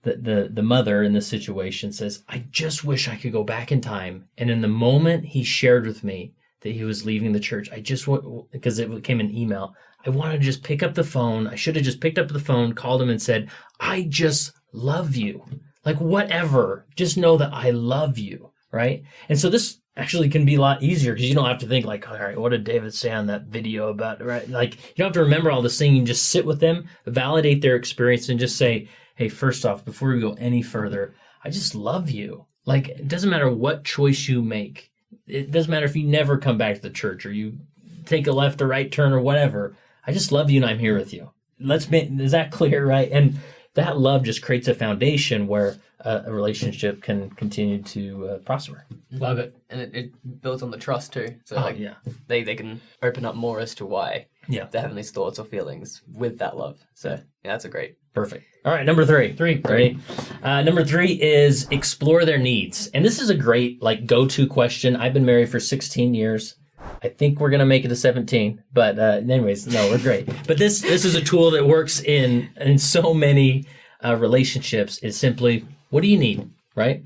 the, 0.03 0.15
the, 0.17 0.49
the 0.51 0.63
mother 0.63 1.03
in 1.03 1.13
this 1.13 1.27
situation 1.27 1.91
says, 1.91 2.23
I 2.29 2.45
just 2.51 2.83
wish 2.83 3.07
I 3.07 3.15
could 3.15 3.31
go 3.31 3.43
back 3.43 3.71
in 3.71 3.81
time. 3.81 4.27
And 4.37 4.51
in 4.51 4.61
the 4.61 4.67
moment 4.67 5.25
he 5.25 5.43
shared 5.43 5.87
with 5.87 6.03
me 6.03 6.33
that 6.61 6.73
he 6.73 6.83
was 6.83 7.05
leaving 7.05 7.31
the 7.31 7.39
church, 7.39 7.69
I 7.71 7.79
just 7.79 8.07
want, 8.07 8.51
because 8.51 8.79
it 8.79 9.03
came 9.03 9.19
an 9.19 9.35
email, 9.35 9.75
I 10.05 10.09
wanted 10.09 10.39
to 10.39 10.45
just 10.45 10.63
pick 10.63 10.83
up 10.83 10.93
the 10.93 11.03
phone. 11.03 11.47
I 11.47 11.55
should 11.55 11.75
have 11.75 11.85
just 11.85 12.01
picked 12.01 12.19
up 12.19 12.27
the 12.27 12.39
phone, 12.39 12.73
called 12.73 13.01
him 13.01 13.09
and 13.09 13.21
said, 13.21 13.49
I 13.79 14.03
just 14.03 14.51
love 14.73 15.15
you. 15.15 15.43
Like 15.85 15.99
whatever, 15.99 16.85
just 16.95 17.17
know 17.17 17.37
that 17.37 17.53
I 17.53 17.71
love 17.71 18.17
you. 18.17 18.51
Right. 18.71 19.03
And 19.29 19.39
so 19.39 19.49
this 19.49 19.79
actually 19.95 20.27
can 20.27 20.43
be 20.43 20.55
a 20.55 20.61
lot 20.61 20.81
easier 20.81 21.13
because 21.13 21.29
you 21.29 21.35
don't 21.35 21.45
have 21.45 21.59
to 21.59 21.67
think 21.67 21.85
like, 21.85 22.09
all 22.09 22.17
right, 22.17 22.37
what 22.37 22.49
did 22.49 22.63
David 22.63 22.93
say 22.93 23.11
on 23.11 23.27
that 23.27 23.43
video 23.43 23.89
about, 23.89 24.23
right? 24.25 24.49
Like 24.49 24.75
you 24.75 24.95
don't 24.97 25.07
have 25.07 25.13
to 25.13 25.21
remember 25.21 25.51
all 25.51 25.61
this 25.61 25.77
thing. 25.77 25.93
You 25.93 25.99
can 25.99 26.07
just 26.07 26.29
sit 26.29 26.45
with 26.45 26.59
them, 26.59 26.89
validate 27.05 27.61
their 27.61 27.75
experience 27.75 28.29
and 28.29 28.39
just 28.39 28.57
say, 28.57 28.89
Hey, 29.15 29.29
first 29.29 29.65
off, 29.65 29.85
before 29.85 30.09
we 30.13 30.19
go 30.19 30.33
any 30.33 30.61
further, 30.61 31.13
I 31.43 31.49
just 31.49 31.75
love 31.75 32.09
you. 32.09 32.45
Like 32.65 32.89
it 32.89 33.07
doesn't 33.07 33.29
matter 33.29 33.49
what 33.49 33.83
choice 33.83 34.27
you 34.27 34.41
make. 34.41 34.91
It 35.27 35.51
doesn't 35.51 35.69
matter 35.71 35.85
if 35.85 35.95
you 35.95 36.07
never 36.07 36.37
come 36.37 36.57
back 36.57 36.75
to 36.75 36.81
the 36.81 36.89
church 36.89 37.25
or 37.25 37.31
you 37.31 37.57
take 38.05 38.27
a 38.27 38.31
left 38.31 38.61
or 38.61 38.67
right 38.67 38.91
turn 38.91 39.13
or 39.13 39.19
whatever. 39.21 39.75
I 40.07 40.11
just 40.13 40.31
love 40.31 40.49
you 40.49 40.61
and 40.61 40.69
I'm 40.69 40.79
here 40.79 40.97
with 40.97 41.13
you. 41.13 41.31
Let's 41.59 41.85
be, 41.85 41.99
is 41.99 42.31
that 42.31 42.51
clear, 42.51 42.85
right? 42.85 43.09
And 43.11 43.37
that 43.75 43.97
love 43.97 44.23
just 44.23 44.41
creates 44.41 44.67
a 44.67 44.73
foundation 44.75 45.47
where 45.47 45.77
uh, 46.03 46.23
a 46.25 46.33
relationship 46.33 47.01
can 47.01 47.29
continue 47.31 47.81
to 47.81 48.27
uh, 48.27 48.37
prosper. 48.39 48.85
Love 49.11 49.37
it. 49.39 49.55
and 49.69 49.79
it, 49.79 49.95
it 49.95 50.41
builds 50.41 50.61
on 50.63 50.71
the 50.71 50.77
trust 50.77 51.13
too. 51.13 51.35
So 51.45 51.55
Oh, 51.57 51.61
like 51.61 51.79
yeah. 51.79 51.93
they 52.27 52.43
they 52.43 52.55
can 52.55 52.81
open 53.01 53.23
up 53.25 53.35
more 53.35 53.59
as 53.61 53.73
to 53.75 53.85
why 53.85 54.27
Yeah. 54.49 54.65
they're 54.65 54.81
having 54.81 54.97
these 54.97 55.11
thoughts 55.11 55.39
or 55.39 55.45
feelings 55.45 56.01
with 56.13 56.39
that 56.39 56.57
love. 56.57 56.79
So 56.93 57.11
yeah, 57.11 57.51
that's 57.51 57.65
a 57.65 57.69
great. 57.69 57.95
Perfect. 58.13 58.45
All 58.65 58.71
right, 58.71 58.85
number 58.85 59.05
three. 59.05 59.33
Three. 59.33 59.61
Ready? 59.65 59.99
Uh, 60.41 60.61
number 60.61 60.85
three 60.85 61.21
is 61.21 61.67
explore 61.71 62.23
their 62.25 62.37
needs, 62.37 62.87
and 62.93 63.03
this 63.03 63.19
is 63.19 63.29
a 63.29 63.35
great 63.35 63.81
like 63.81 64.05
go-to 64.05 64.47
question. 64.47 64.95
I've 64.95 65.13
been 65.13 65.25
married 65.25 65.49
for 65.49 65.59
16 65.59 66.13
years. 66.13 66.55
I 67.03 67.09
think 67.09 67.39
we're 67.39 67.49
gonna 67.49 67.65
make 67.65 67.83
it 67.83 67.89
to 67.89 67.95
17, 67.95 68.63
but 68.71 68.99
uh, 68.99 69.21
anyways, 69.27 69.67
no, 69.67 69.89
we're 69.89 69.97
great. 69.97 70.29
But 70.47 70.57
this 70.57 70.81
this 70.81 71.05
is 71.05 71.15
a 71.15 71.21
tool 71.21 71.51
that 71.51 71.67
works 71.67 72.01
in 72.01 72.49
in 72.57 72.77
so 72.77 73.13
many 73.13 73.65
uh, 74.03 74.15
relationships. 74.15 74.97
Is 74.99 75.17
simply 75.17 75.65
what 75.89 76.01
do 76.01 76.07
you 76.07 76.17
need, 76.17 76.49
right? 76.75 77.03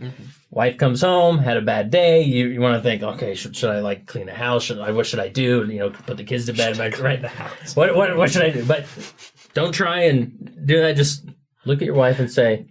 Wife 0.49 0.77
comes 0.77 1.01
home, 1.01 1.39
had 1.39 1.57
a 1.57 1.61
bad 1.61 1.91
day. 1.91 2.21
You, 2.23 2.47
you 2.47 2.61
want 2.61 2.81
to 2.81 2.83
think, 2.87 3.03
okay, 3.03 3.35
should, 3.35 3.55
should 3.55 3.69
I 3.69 3.79
like 3.79 4.05
clean 4.05 4.25
the 4.25 4.33
house? 4.33 4.63
Should 4.63 4.79
I? 4.79 4.91
What 4.91 5.05
should 5.05 5.19
I 5.19 5.27
do? 5.27 5.65
You 5.67 5.79
know, 5.79 5.89
put 5.89 6.17
the 6.17 6.23
kids 6.23 6.45
to 6.45 6.53
bed. 6.53 6.77
right? 6.77 7.21
the 7.21 7.27
house. 7.27 7.75
What, 7.75 7.95
what 7.95 8.15
what 8.15 8.31
should 8.31 8.43
I 8.43 8.49
do? 8.49 8.65
But 8.65 8.85
don't 9.53 9.73
try 9.73 10.03
and 10.03 10.65
do 10.65 10.81
that. 10.81 10.95
Just 10.95 11.25
look 11.65 11.81
at 11.81 11.85
your 11.85 11.95
wife 11.95 12.19
and 12.19 12.31
say, 12.31 12.67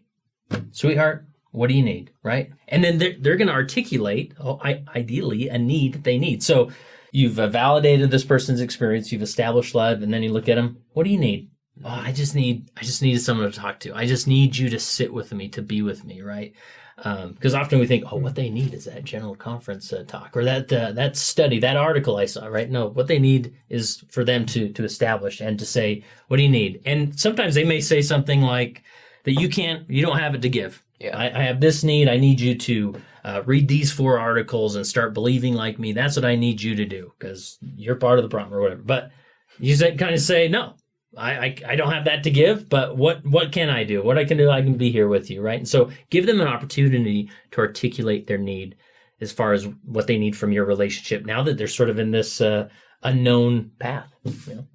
"Sweetheart, 0.73 1.27
what 1.53 1.69
do 1.69 1.75
you 1.75 1.83
need?" 1.83 2.11
Right? 2.23 2.51
And 2.69 2.83
then 2.83 2.99
they're 2.99 3.17
they're 3.19 3.37
going 3.37 3.49
to 3.49 3.55
articulate, 3.55 4.35
oh, 4.41 4.59
I, 4.63 4.83
ideally, 4.95 5.49
a 5.49 5.59
need 5.59 5.95
that 5.95 6.05
they 6.05 6.19
need. 6.19 6.43
So 6.43 6.71
you've 7.13 7.39
uh, 7.39 7.49
validated 7.49 8.11
this 8.11 8.25
person's 8.25 8.61
experience, 8.61 9.13
you've 9.13 9.23
established 9.23 9.75
love, 9.75 10.03
and 10.03 10.13
then 10.13 10.23
you 10.23 10.33
look 10.33 10.49
at 10.49 10.57
them. 10.57 10.79
What 10.93 11.05
do 11.05 11.11
you 11.11 11.19
need? 11.19 11.51
Oh, 11.85 11.89
I 11.89 12.13
just 12.13 12.35
need 12.35 12.71
I 12.77 12.83
just 12.83 13.03
needed 13.03 13.21
someone 13.21 13.51
to 13.51 13.59
talk 13.59 13.81
to. 13.81 13.95
I 13.95 14.07
just 14.07 14.27
need 14.27 14.57
you 14.57 14.69
to 14.71 14.79
sit 14.79 15.13
with 15.13 15.33
me, 15.33 15.49
to 15.51 15.63
be 15.63 15.83
with 15.83 16.05
me, 16.05 16.23
right? 16.23 16.55
Because 16.97 17.55
often 17.55 17.79
we 17.79 17.87
think, 17.87 18.05
oh, 18.11 18.17
what 18.17 18.35
they 18.35 18.49
need 18.49 18.73
is 18.73 18.87
that 18.87 19.05
general 19.05 19.35
conference 19.35 19.93
uh, 19.93 20.05
talk 20.07 20.35
or 20.35 20.45
that 20.45 20.73
uh, 20.73 20.93
that 20.93 21.17
study, 21.17 21.59
that 21.61 21.77
article 21.77 22.17
I 22.17 22.25
saw, 22.25 22.47
right? 22.47 22.71
No, 22.71 22.87
what 22.89 23.07
they 23.07 23.19
need 23.19 23.55
is 23.69 24.03
for 24.11 24.25
them 24.25 24.47
to 24.47 24.71
to 24.71 24.85
establish 24.85 25.41
and 25.41 25.59
to 25.59 25.67
say, 25.67 26.03
what 26.29 26.39
do 26.39 26.43
you 26.43 26.49
need? 26.49 26.81
And 26.87 27.19
sometimes 27.21 27.55
they 27.55 27.65
may 27.65 27.81
say 27.81 28.01
something 28.01 28.41
like 28.41 28.83
that 29.25 29.33
you 29.33 29.49
can't, 29.49 29.89
you 29.91 30.01
don't 30.01 30.19
have 30.19 30.35
it 30.35 30.43
to 30.43 30.49
give. 30.49 30.83
Yeah. 30.99 31.17
I, 31.17 31.27
I 31.27 31.43
have 31.43 31.61
this 31.61 31.85
need. 31.85 32.09
I 32.09 32.17
need 32.17 32.41
you 32.41 32.55
to 32.55 32.95
uh, 33.25 33.43
read 33.45 33.69
these 33.69 33.93
four 33.93 34.19
articles 34.19 34.77
and 34.77 34.87
start 34.87 35.13
believing 35.13 35.53
like 35.53 35.79
me. 35.79 35.93
That's 35.93 36.17
what 36.17 36.25
I 36.25 36.37
need 36.37 36.63
you 36.63 36.77
to 36.77 36.87
do 36.87 37.13
because 37.19 37.59
you're 37.61 37.97
part 37.97 38.19
of 38.19 38.23
the 38.23 38.31
problem 38.31 38.55
or 38.55 38.63
whatever. 38.63 38.83
But 38.83 39.11
you 39.59 39.75
said 39.77 39.99
kind 39.99 40.15
of 40.15 40.21
say 40.21 40.49
no. 40.49 40.75
I, 41.17 41.47
I, 41.47 41.57
I 41.69 41.77
don't 41.77 41.93
have 41.93 42.05
that 42.05 42.23
to 42.25 42.31
give, 42.31 42.69
but 42.69 42.97
what 42.97 43.25
what 43.25 43.53
can 43.53 43.71
I 43.71 43.85
do? 43.85 44.03
What 44.03 44.19
I 44.19 44.25
can 44.25 44.37
do, 44.37 44.51
I 44.51 44.63
can 44.63 44.75
be 44.75 44.91
here 44.91 45.09
with 45.09 45.31
you, 45.31 45.41
right? 45.41 45.59
And 45.59 45.69
so 45.69 45.91
give 46.11 46.27
them 46.27 46.41
an 46.41 46.49
opportunity 46.49 47.31
to 47.53 47.61
articulate 47.61 48.27
their 48.27 48.39
need 48.39 48.77
as 49.21 49.33
far 49.33 49.53
as 49.53 49.65
what 49.85 50.07
they 50.07 50.19
need 50.19 50.37
from 50.37 50.53
your 50.53 50.65
relationship. 50.65 51.25
Now 51.25 51.43
that 51.43 51.57
they're 51.57 51.69
sort 51.69 51.91
of 51.91 51.99
in 51.99 52.11
this 52.11 52.41
uh, 52.41 52.69
unknown 53.03 53.71
path. 53.79 54.13
You 54.25 54.55
know? 54.55 54.67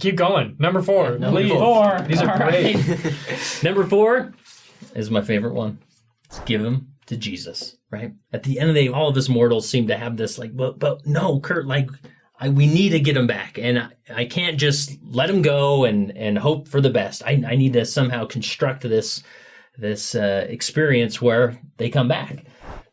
Keep 0.00 0.16
going. 0.16 0.56
Number 0.58 0.82
four. 0.82 1.18
number 1.18 1.40
please. 1.40 1.52
four. 1.52 2.00
These 2.02 2.22
are 2.22 2.30
All 2.30 2.38
great. 2.38 2.76
right. 2.76 3.62
Number 3.62 3.86
four 3.86 4.32
is 4.94 5.10
my 5.10 5.20
favorite 5.20 5.54
one. 5.54 5.78
It's 6.24 6.40
give 6.40 6.62
them 6.62 6.94
to 7.06 7.16
Jesus, 7.16 7.76
right? 7.90 8.12
At 8.32 8.44
the 8.44 8.58
end 8.58 8.70
of 8.70 8.74
the 8.74 8.86
day, 8.86 8.92
all 8.92 9.08
of 9.08 9.16
us 9.16 9.28
mortals 9.28 9.68
seem 9.68 9.88
to 9.88 9.96
have 9.96 10.16
this 10.16 10.38
like, 10.38 10.56
but 10.56 10.78
but 10.78 11.06
no, 11.06 11.40
Kurt, 11.40 11.66
like 11.66 11.90
I, 12.40 12.48
we 12.48 12.66
need 12.66 12.90
to 12.90 13.00
get 13.00 13.16
him 13.16 13.26
back, 13.26 13.58
and 13.58 13.78
I, 13.78 13.88
I 14.14 14.24
can't 14.24 14.58
just 14.58 14.98
let 15.04 15.28
him 15.28 15.42
go 15.42 15.84
and 15.84 16.16
and 16.16 16.38
hope 16.38 16.66
for 16.68 16.80
the 16.80 16.90
best. 16.90 17.22
I, 17.24 17.42
I 17.46 17.54
need 17.54 17.74
to 17.74 17.84
somehow 17.84 18.24
construct 18.24 18.82
this 18.82 19.22
this 19.76 20.14
uh, 20.14 20.46
experience 20.48 21.20
where 21.20 21.58
they 21.76 21.90
come 21.90 22.08
back. 22.08 22.44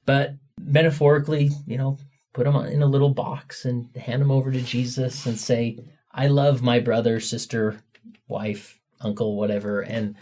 But 0.06 0.36
metaphorically, 0.62 1.52
you 1.66 1.78
know, 1.78 1.98
put 2.34 2.44
them 2.44 2.56
in 2.56 2.82
a 2.82 2.88
little 2.88 3.10
box 3.10 3.66
and 3.66 3.88
hand 3.96 4.22
them 4.22 4.32
over 4.32 4.52
to 4.52 4.62
Jesus 4.62 5.26
and 5.26 5.40
say, 5.40 5.80
"I 6.12 6.28
love 6.28 6.62
my 6.62 6.80
brother, 6.80 7.22
sister, 7.22 7.82
wife, 8.28 8.80
uncle, 9.00 9.38
whatever, 9.38 9.82
and 9.82 10.16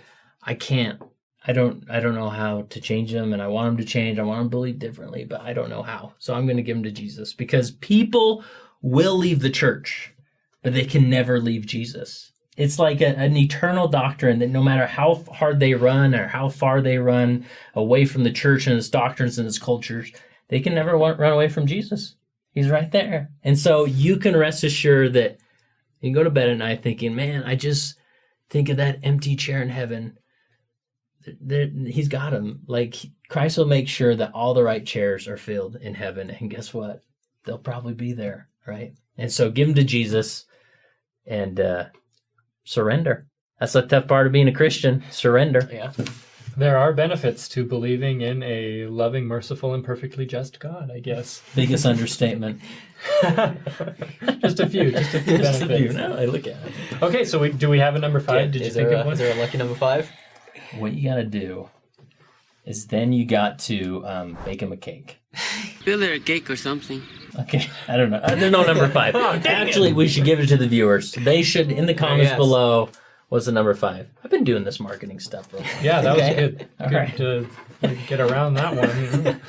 I 0.44 0.54
can't. 0.54 1.02
I 1.48 1.54
don't. 1.54 1.84
I 1.90 2.00
don't 2.00 2.16
know 2.16 2.30
how 2.30 2.64
to 2.70 2.80
change 2.80 3.12
them, 3.12 3.34
and 3.34 3.42
I 3.42 3.48
want 3.48 3.70
them 3.70 3.86
to 3.86 3.92
change. 3.92 4.20
I 4.20 4.24
want 4.24 4.40
them 4.40 4.48
to 4.48 4.58
believe 4.58 4.78
differently, 4.78 5.26
but 5.26 5.42
I 5.42 5.54
don't 5.54 5.70
know 5.70 5.84
how. 5.84 6.14
So 6.20 6.36
I'm 6.36 6.46
going 6.46 6.58
to 6.58 6.64
give 6.64 6.76
them 6.76 6.84
to 6.84 6.92
Jesus 6.92 7.34
because 7.34 7.72
people 7.72 8.44
will 8.86 9.18
leave 9.18 9.40
the 9.40 9.50
church, 9.50 10.14
but 10.62 10.72
they 10.74 10.86
can 10.86 11.10
never 11.10 11.40
leave 11.40 11.66
Jesus. 11.66 12.32
it's 12.58 12.80
like 12.80 13.02
a, 13.02 13.18
an 13.18 13.36
eternal 13.36 13.88
doctrine 13.88 14.40
that 14.40 14.50
no 14.50 14.64
matter 14.64 14.86
how 14.86 15.24
hard 15.32 15.60
they 15.60 15.74
run 15.74 16.16
or 16.16 16.28
how 16.28 16.48
far 16.48 16.82
they 16.82 16.98
run 16.98 17.46
away 17.74 18.06
from 18.06 18.24
the 18.24 18.32
church 18.32 18.68
and 18.68 18.78
its 18.78 18.90
doctrines 18.90 19.38
and 19.38 19.48
its 19.48 19.60
cultures, 19.60 20.12
they 20.48 20.60
can 20.60 20.74
never 20.74 20.98
run 20.98 21.34
away 21.34 21.50
from 21.50 21.68
Jesus. 21.68 22.16
He's 22.52 22.70
right 22.70 22.92
there. 22.92 23.32
And 23.44 23.60
so 23.60 23.86
you 23.86 24.18
can 24.18 24.38
rest 24.38 24.64
assured 24.64 25.14
that 25.14 25.38
you 26.00 26.08
can 26.08 26.14
go 26.14 26.24
to 26.24 26.30
bed 26.30 26.50
at 26.50 26.58
night 26.58 26.84
thinking, 26.84 27.16
man, 27.16 27.44
I 27.44 27.56
just 27.56 27.96
think 28.50 28.70
of 28.70 28.78
that 28.78 29.00
empty 29.04 29.36
chair 29.36 29.62
in 29.62 29.70
heaven. 29.70 30.18
There, 31.42 31.68
he's 31.68 32.08
got 32.08 32.32
him. 32.32 32.62
Like 32.68 32.96
Christ 33.28 33.58
will 33.58 33.66
make 33.66 33.90
sure 33.90 34.16
that 34.16 34.32
all 34.34 34.54
the 34.54 34.64
right 34.64 34.86
chairs 34.86 35.28
are 35.28 35.38
filled 35.38 35.76
in 35.76 35.96
heaven. 35.96 36.30
And 36.30 36.50
guess 36.50 36.74
what? 36.74 37.02
They'll 37.44 37.58
probably 37.58 37.94
be 37.94 38.14
there, 38.14 38.48
right? 38.66 38.94
And 39.18 39.32
so 39.32 39.50
give 39.50 39.68
them 39.68 39.76
to 39.76 39.84
Jesus 39.84 40.46
and 41.26 41.60
uh, 41.60 41.86
surrender. 42.64 43.28
That's 43.60 43.74
the 43.74 43.84
tough 43.84 44.08
part 44.08 44.28
of 44.28 44.34
being 44.34 44.48
a 44.48 44.54
Christian. 44.54 45.04
Surrender. 45.12 45.70
Yeah. 45.72 45.92
There 46.58 46.78
are 46.78 46.94
benefits 46.94 47.50
to 47.50 47.66
believing 47.66 48.22
in 48.22 48.42
a 48.44 48.86
loving, 48.86 49.26
merciful, 49.26 49.74
and 49.74 49.84
perfectly 49.84 50.26
just 50.26 50.60
God, 50.60 50.90
I 50.90 51.00
guess. 51.00 51.42
Biggest 51.54 51.86
understatement. 51.86 52.62
just 54.42 54.62
a 54.62 54.70
few, 54.70 54.92
just 54.92 55.14
a 55.14 55.20
few 55.20 55.38
Just 55.38 55.62
a 55.62 55.66
benefits. 55.66 55.94
few. 55.94 56.02
Now 56.02 56.16
I 56.16 56.26
look 56.26 56.48
at 56.48 56.56
it. 56.56 57.04
Okay, 57.04 57.26
so 57.26 57.40
we, 57.40 57.52
do 57.52 57.70
we 57.70 57.80
have 57.80 57.96
a 57.96 58.00
number 58.00 58.22
five? 58.22 58.54
Did 58.54 58.62
you 58.62 58.68
is, 58.68 58.74
think 58.74 58.88
there 58.88 59.00
of 59.00 59.06
a, 59.06 59.06
one? 59.06 59.14
is 59.14 59.20
there 59.20 59.36
a 59.36 59.40
lucky 59.40 59.58
number 59.58 59.76
five? 59.76 60.10
What 60.78 60.94
you 60.94 61.10
got 61.10 61.16
to 61.16 61.26
do 61.26 61.70
is 62.66 62.88
then 62.88 63.12
you 63.12 63.26
got 63.26 63.60
to 63.60 64.06
um, 64.08 64.38
bake 64.46 64.62
him 64.62 64.72
a 64.72 64.78
cake. 64.78 65.20
Build 65.84 66.02
her 66.04 66.14
a 66.14 66.20
cake 66.20 66.50
or 66.50 66.56
something. 66.56 67.02
Okay, 67.40 67.70
I 67.88 67.98
don't 67.98 68.10
know. 68.10 68.18
Uh, 68.18 68.36
There's 68.36 68.52
no 68.52 68.64
number 68.64 68.88
five. 68.90 69.16
Actually, 69.46 69.94
we 69.94 70.08
should 70.08 70.24
give 70.26 70.40
it 70.40 70.48
to 70.48 70.58
the 70.58 70.68
viewers. 70.68 71.12
They 71.14 71.44
should 71.44 71.72
in 71.72 71.86
the 71.86 71.94
comments 71.94 72.32
yes. 72.32 72.38
below. 72.38 72.90
What's 73.30 73.48
the 73.48 73.52
number 73.52 73.74
five? 73.74 74.08
I've 74.24 74.32
been 74.32 74.44
doing 74.44 74.64
this 74.64 74.80
marketing 74.80 75.20
stuff. 75.20 75.48
For 75.50 75.58
a. 75.58 75.66
Yeah, 75.84 76.02
that 76.02 76.16
was 76.16 76.36
good. 76.36 76.70
All 76.80 76.90
good 76.90 76.96
right. 76.96 77.18
to 77.18 77.48
get 78.08 78.20
around 78.20 78.54
that 78.56 78.76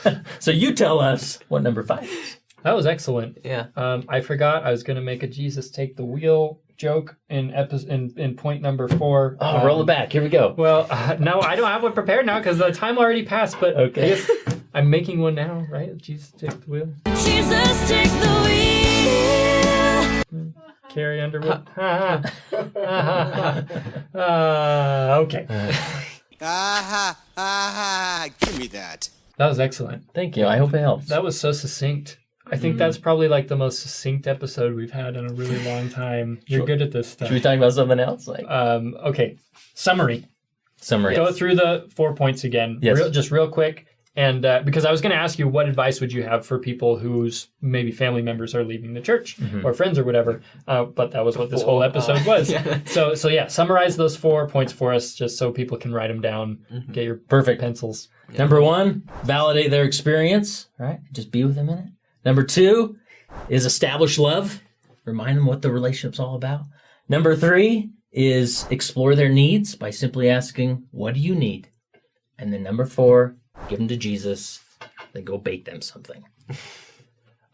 one. 0.05 0.23
So 0.40 0.50
you 0.50 0.73
tell 0.75 0.99
us 1.00 1.38
what 1.49 1.62
number 1.62 1.83
five 1.83 2.05
is. 2.05 2.37
That 2.62 2.75
was 2.75 2.87
excellent. 2.87 3.38
Yeah. 3.45 3.66
Um, 3.76 4.05
I 4.09 4.21
forgot 4.23 4.64
I 4.64 4.71
was 4.71 4.83
going 4.83 4.97
to 4.97 5.02
make 5.02 5.23
a 5.23 5.26
Jesus 5.28 5.71
take 5.71 5.97
the 5.97 6.05
wheel 6.05 6.61
joke 6.76 7.16
in 7.28 7.55
episode 7.55 7.88
in, 7.90 8.12
in 8.16 8.35
point 8.35 8.61
number 8.62 8.88
four. 8.88 9.37
Oh, 9.40 9.59
Um, 9.59 9.66
roll 9.66 9.81
it 9.83 9.87
back. 9.87 10.12
Here 10.12 10.23
we 10.23 10.28
go. 10.28 10.55
Well, 10.57 10.87
uh, 10.90 11.16
no, 11.21 11.40
I 11.40 11.55
don't 11.57 11.69
have 11.69 11.83
one 11.83 11.93
prepared 11.93 12.26
now 12.26 12.38
because 12.38 12.59
the 12.59 12.73
time 12.73 12.99
already 12.99 13.25
passed. 13.25 13.59
But 13.61 13.76
Okay. 13.76 14.05
I 14.05 14.09
guess 14.16 14.31
I'm 14.76 14.90
making 14.90 15.21
one 15.21 15.35
now, 15.35 15.64
right? 15.71 15.97
Jesus 15.97 16.30
take 16.33 16.50
the 16.50 16.71
wheel. 16.71 16.92
Jesus, 17.06 17.88
take 17.88 18.11
the 18.21 18.28
wheel. 20.28 20.52
Carrie 20.90 21.23
Underwood. 21.23 21.66
uh, 24.14 25.18
okay, 25.23 25.47
Aha, 26.42 27.18
aha, 27.38 28.28
give 28.40 28.59
me 28.59 28.66
that. 28.68 29.09
that 29.38 29.47
was 29.47 29.59
excellent. 29.59 30.04
Thank 30.14 30.37
you. 30.37 30.47
I 30.47 30.59
hope 30.59 30.75
it 30.75 30.80
helps. 30.80 31.09
That 31.09 31.23
was 31.25 31.40
so 31.40 31.52
succinct. 31.52 32.18
I 32.52 32.59
think 32.59 32.76
that's 32.76 32.99
probably 32.99 33.28
like 33.28 33.49
the 33.49 33.56
most 33.56 33.80
succinct 33.80 34.26
episode 34.26 34.75
we've 34.76 34.90
had 34.92 35.16
in 35.16 35.25
a 35.25 35.33
really 35.33 35.59
long 35.64 35.88
time. 35.88 36.38
You're 36.47 36.66
good 36.66 36.83
at 36.83 36.92
this 36.92 37.09
stuff. 37.09 37.28
Should 37.28 37.35
we 37.35 37.40
talk 37.40 37.56
about 37.56 37.73
something 37.73 37.99
else? 37.99 38.28
Like 38.28 38.45
Um, 38.47 38.95
okay, 39.06 39.38
summary. 39.73 40.26
summary. 40.76 41.16
Go 41.16 41.33
through 41.33 41.54
the 41.54 41.88
four 41.97 42.14
points 42.14 42.45
again, 42.45 42.78
Yes. 42.83 42.99
real, 42.99 43.09
just 43.11 43.30
real 43.30 43.49
quick. 43.49 43.87
And 44.16 44.46
uh, 44.46 44.62
because 44.64 44.87
I 44.87 44.90
was 44.90 45.02
going 45.02 45.11
to 45.11 45.16
ask 45.18 45.38
you, 45.38 45.46
what 45.46 45.68
advice 45.68 46.00
would 46.00 46.11
you 46.11 46.23
have 46.23 46.46
for 46.46 46.58
people 46.58 46.96
whose 46.99 47.49
maybe 47.61 47.92
family 47.92 48.23
members 48.23 48.54
are 48.54 48.64
leaving 48.64 48.94
the 48.94 49.00
church 49.02 49.37
Mm-hmm. 49.38 49.66
or 49.66 49.75
friends 49.75 49.99
or 49.99 50.04
whatever? 50.04 50.40
Uh, 50.66 50.85
but 50.85 51.11
that 51.11 51.23
was 51.25 51.37
what 51.37 51.50
this 51.50 51.62
whole 51.62 51.82
episode 51.82 52.23
uh, 52.23 52.25
was. 52.26 52.50
yeah. 52.50 52.78
So, 52.87 53.14
so 53.14 53.28
yeah, 53.28 53.46
summarize 53.49 53.96
those 53.96 54.16
four 54.16 54.49
points 54.49 54.73
for 54.73 54.94
us, 54.94 55.14
just 55.14 55.37
so 55.37 55.52
people 55.52 55.76
can 55.76 55.92
write 55.92 56.08
them 56.08 56.23
down. 56.23 56.58
Mm-hmm. 56.73 56.92
Get 56.92 57.04
your 57.04 57.16
Perfect. 57.16 57.61
pencils. 57.61 58.08
Number 58.38 58.61
one, 58.62 59.02
validate 59.25 59.70
their 59.70 59.85
experience. 59.85 60.68
Right? 60.78 61.00
Just 61.12 61.30
be 61.30 61.44
with 61.44 61.54
them 61.54 61.68
in 61.68 61.78
it. 61.78 61.87
Number 62.25 62.42
two 62.42 62.96
is 63.49 63.66
establish 63.66 64.18
love. 64.18 64.62
Remind 65.04 65.37
them 65.37 65.46
what 65.46 65.61
the 65.62 65.70
relationship's 65.70 66.18
all 66.18 66.35
about. 66.37 66.62
Number 67.08 67.37
three 67.37 67.90
is 68.12 68.66
explore 68.70 69.14
their 69.14 69.28
needs 69.28 69.75
by 69.76 69.90
simply 69.90 70.28
asking, 70.30 70.85
"What 70.90 71.14
do 71.14 71.20
you 71.20 71.35
need?" 71.35 71.68
And 72.38 72.52
then 72.52 72.62
number 72.64 72.85
four, 72.87 73.37
give 73.68 73.78
them 73.78 73.88
to 73.88 73.96
Jesus. 73.96 74.60
Then 75.12 75.25
go 75.25 75.38
bake 75.38 75.64
them 75.64 75.80
something. 75.80 76.25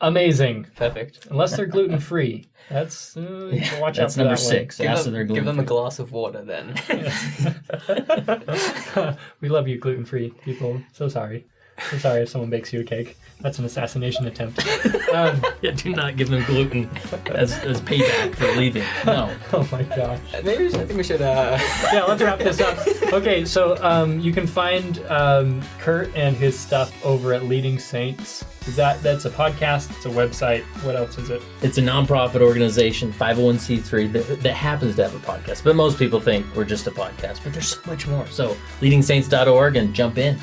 Amazing. 0.00 0.66
Perfect. 0.74 1.26
Unless 1.30 1.56
they're 1.56 1.66
gluten 1.66 2.00
free. 2.00 2.48
That's 2.68 3.16
uh, 3.16 3.50
you 3.52 3.60
can 3.60 3.80
watch 3.80 3.98
That's 3.98 4.14
out 4.14 4.16
for 4.16 4.24
number 4.24 4.34
that 4.34 4.40
six. 4.40 4.78
Give 4.78 4.88
Ask 4.88 5.00
if 5.00 5.04
them, 5.04 5.14
they're 5.14 5.24
give 5.24 5.44
them 5.44 5.60
a 5.60 5.64
glass 5.64 6.00
of 6.00 6.10
water 6.10 6.42
then. 6.42 6.74
we 9.40 9.48
love 9.48 9.68
you, 9.68 9.78
gluten 9.78 10.04
free 10.04 10.30
people. 10.44 10.82
So 10.92 11.08
sorry. 11.08 11.46
So 11.90 11.98
sorry 11.98 12.22
if 12.22 12.28
someone 12.28 12.50
bakes 12.50 12.72
you 12.72 12.80
a 12.80 12.84
cake. 12.84 13.16
That's 13.40 13.58
an 13.58 13.64
assassination 13.64 14.26
attempt. 14.26 14.64
Um, 15.12 15.44
Yeah, 15.60 15.72
do 15.72 15.94
not 15.94 16.16
give 16.16 16.30
them 16.30 16.42
gluten 16.44 16.88
as, 17.26 17.52
as 17.58 17.82
payback 17.82 18.34
for 18.34 18.50
leaving. 18.52 18.84
No. 19.04 19.34
oh 19.52 19.68
my 19.70 19.82
gosh. 19.82 20.18
Maybe 20.42 20.64
we 20.64 20.70
should, 20.70 20.80
I 20.80 20.86
think 20.86 20.96
we 20.96 21.02
should. 21.02 21.20
Uh, 21.20 21.58
yeah, 21.92 22.04
let's 22.04 22.22
wrap 22.22 22.38
this 22.38 22.60
up. 22.60 22.78
Okay, 23.12 23.44
so 23.44 23.76
um, 23.84 24.20
you 24.20 24.32
can 24.32 24.46
find 24.46 25.00
um, 25.10 25.60
Kurt 25.78 26.10
and 26.16 26.34
his 26.34 26.58
stuff 26.58 27.04
over 27.04 27.34
at 27.34 27.44
Leading 27.44 27.78
Saints. 27.78 28.42
Is 28.66 28.74
that 28.76 29.02
that's 29.02 29.26
a 29.26 29.30
podcast? 29.30 29.90
It's 29.90 30.06
a 30.06 30.08
website. 30.08 30.62
What 30.82 30.96
else 30.96 31.18
is 31.18 31.28
it? 31.28 31.42
It's 31.60 31.76
a 31.76 31.82
nonprofit 31.82 32.40
organization, 32.40 33.12
501c3, 33.12 34.12
that, 34.12 34.40
that 34.42 34.54
happens 34.54 34.96
to 34.96 35.02
have 35.02 35.14
a 35.14 35.18
podcast. 35.18 35.62
But 35.62 35.76
most 35.76 35.98
people 35.98 36.20
think 36.20 36.46
we're 36.56 36.64
just 36.64 36.86
a 36.86 36.90
podcast, 36.90 37.44
but 37.44 37.52
there's 37.52 37.68
so 37.76 37.80
much 37.86 38.06
more. 38.06 38.26
So, 38.28 38.56
leadingsaints.org 38.80 39.76
and 39.76 39.92
jump 39.92 40.16
in. 40.16 40.38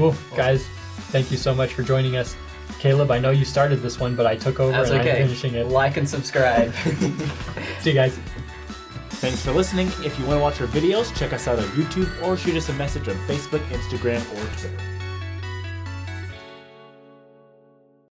Cool, 0.00 0.16
guys. 0.34 0.66
Thank 1.12 1.30
you 1.30 1.36
so 1.36 1.54
much 1.54 1.74
for 1.74 1.82
joining 1.82 2.16
us. 2.16 2.36
Caleb, 2.78 3.10
I 3.10 3.18
know 3.18 3.30
you 3.30 3.44
started 3.44 3.80
this 3.80 4.00
one, 4.00 4.16
but 4.16 4.26
I 4.26 4.36
took 4.36 4.60
over 4.60 4.72
that's 4.72 4.90
and 4.90 5.00
okay. 5.00 5.20
I'm 5.20 5.26
finishing 5.26 5.54
it. 5.54 5.66
Like 5.66 5.98
and 5.98 6.08
subscribe. 6.08 6.72
See 7.80 7.90
you 7.90 7.94
guys. 7.94 8.18
Thanks 9.20 9.44
for 9.44 9.52
listening. 9.52 9.88
If 10.02 10.18
you 10.18 10.24
want 10.24 10.38
to 10.38 10.42
watch 10.42 10.60
our 10.62 10.66
videos, 10.68 11.14
check 11.14 11.34
us 11.34 11.46
out 11.46 11.58
on 11.58 11.66
YouTube 11.70 12.10
or 12.22 12.38
shoot 12.38 12.56
us 12.56 12.70
a 12.70 12.72
message 12.74 13.08
on 13.08 13.16
Facebook, 13.26 13.60
Instagram, 13.68 14.20
or 14.32 14.56
Twitter. 14.56 14.99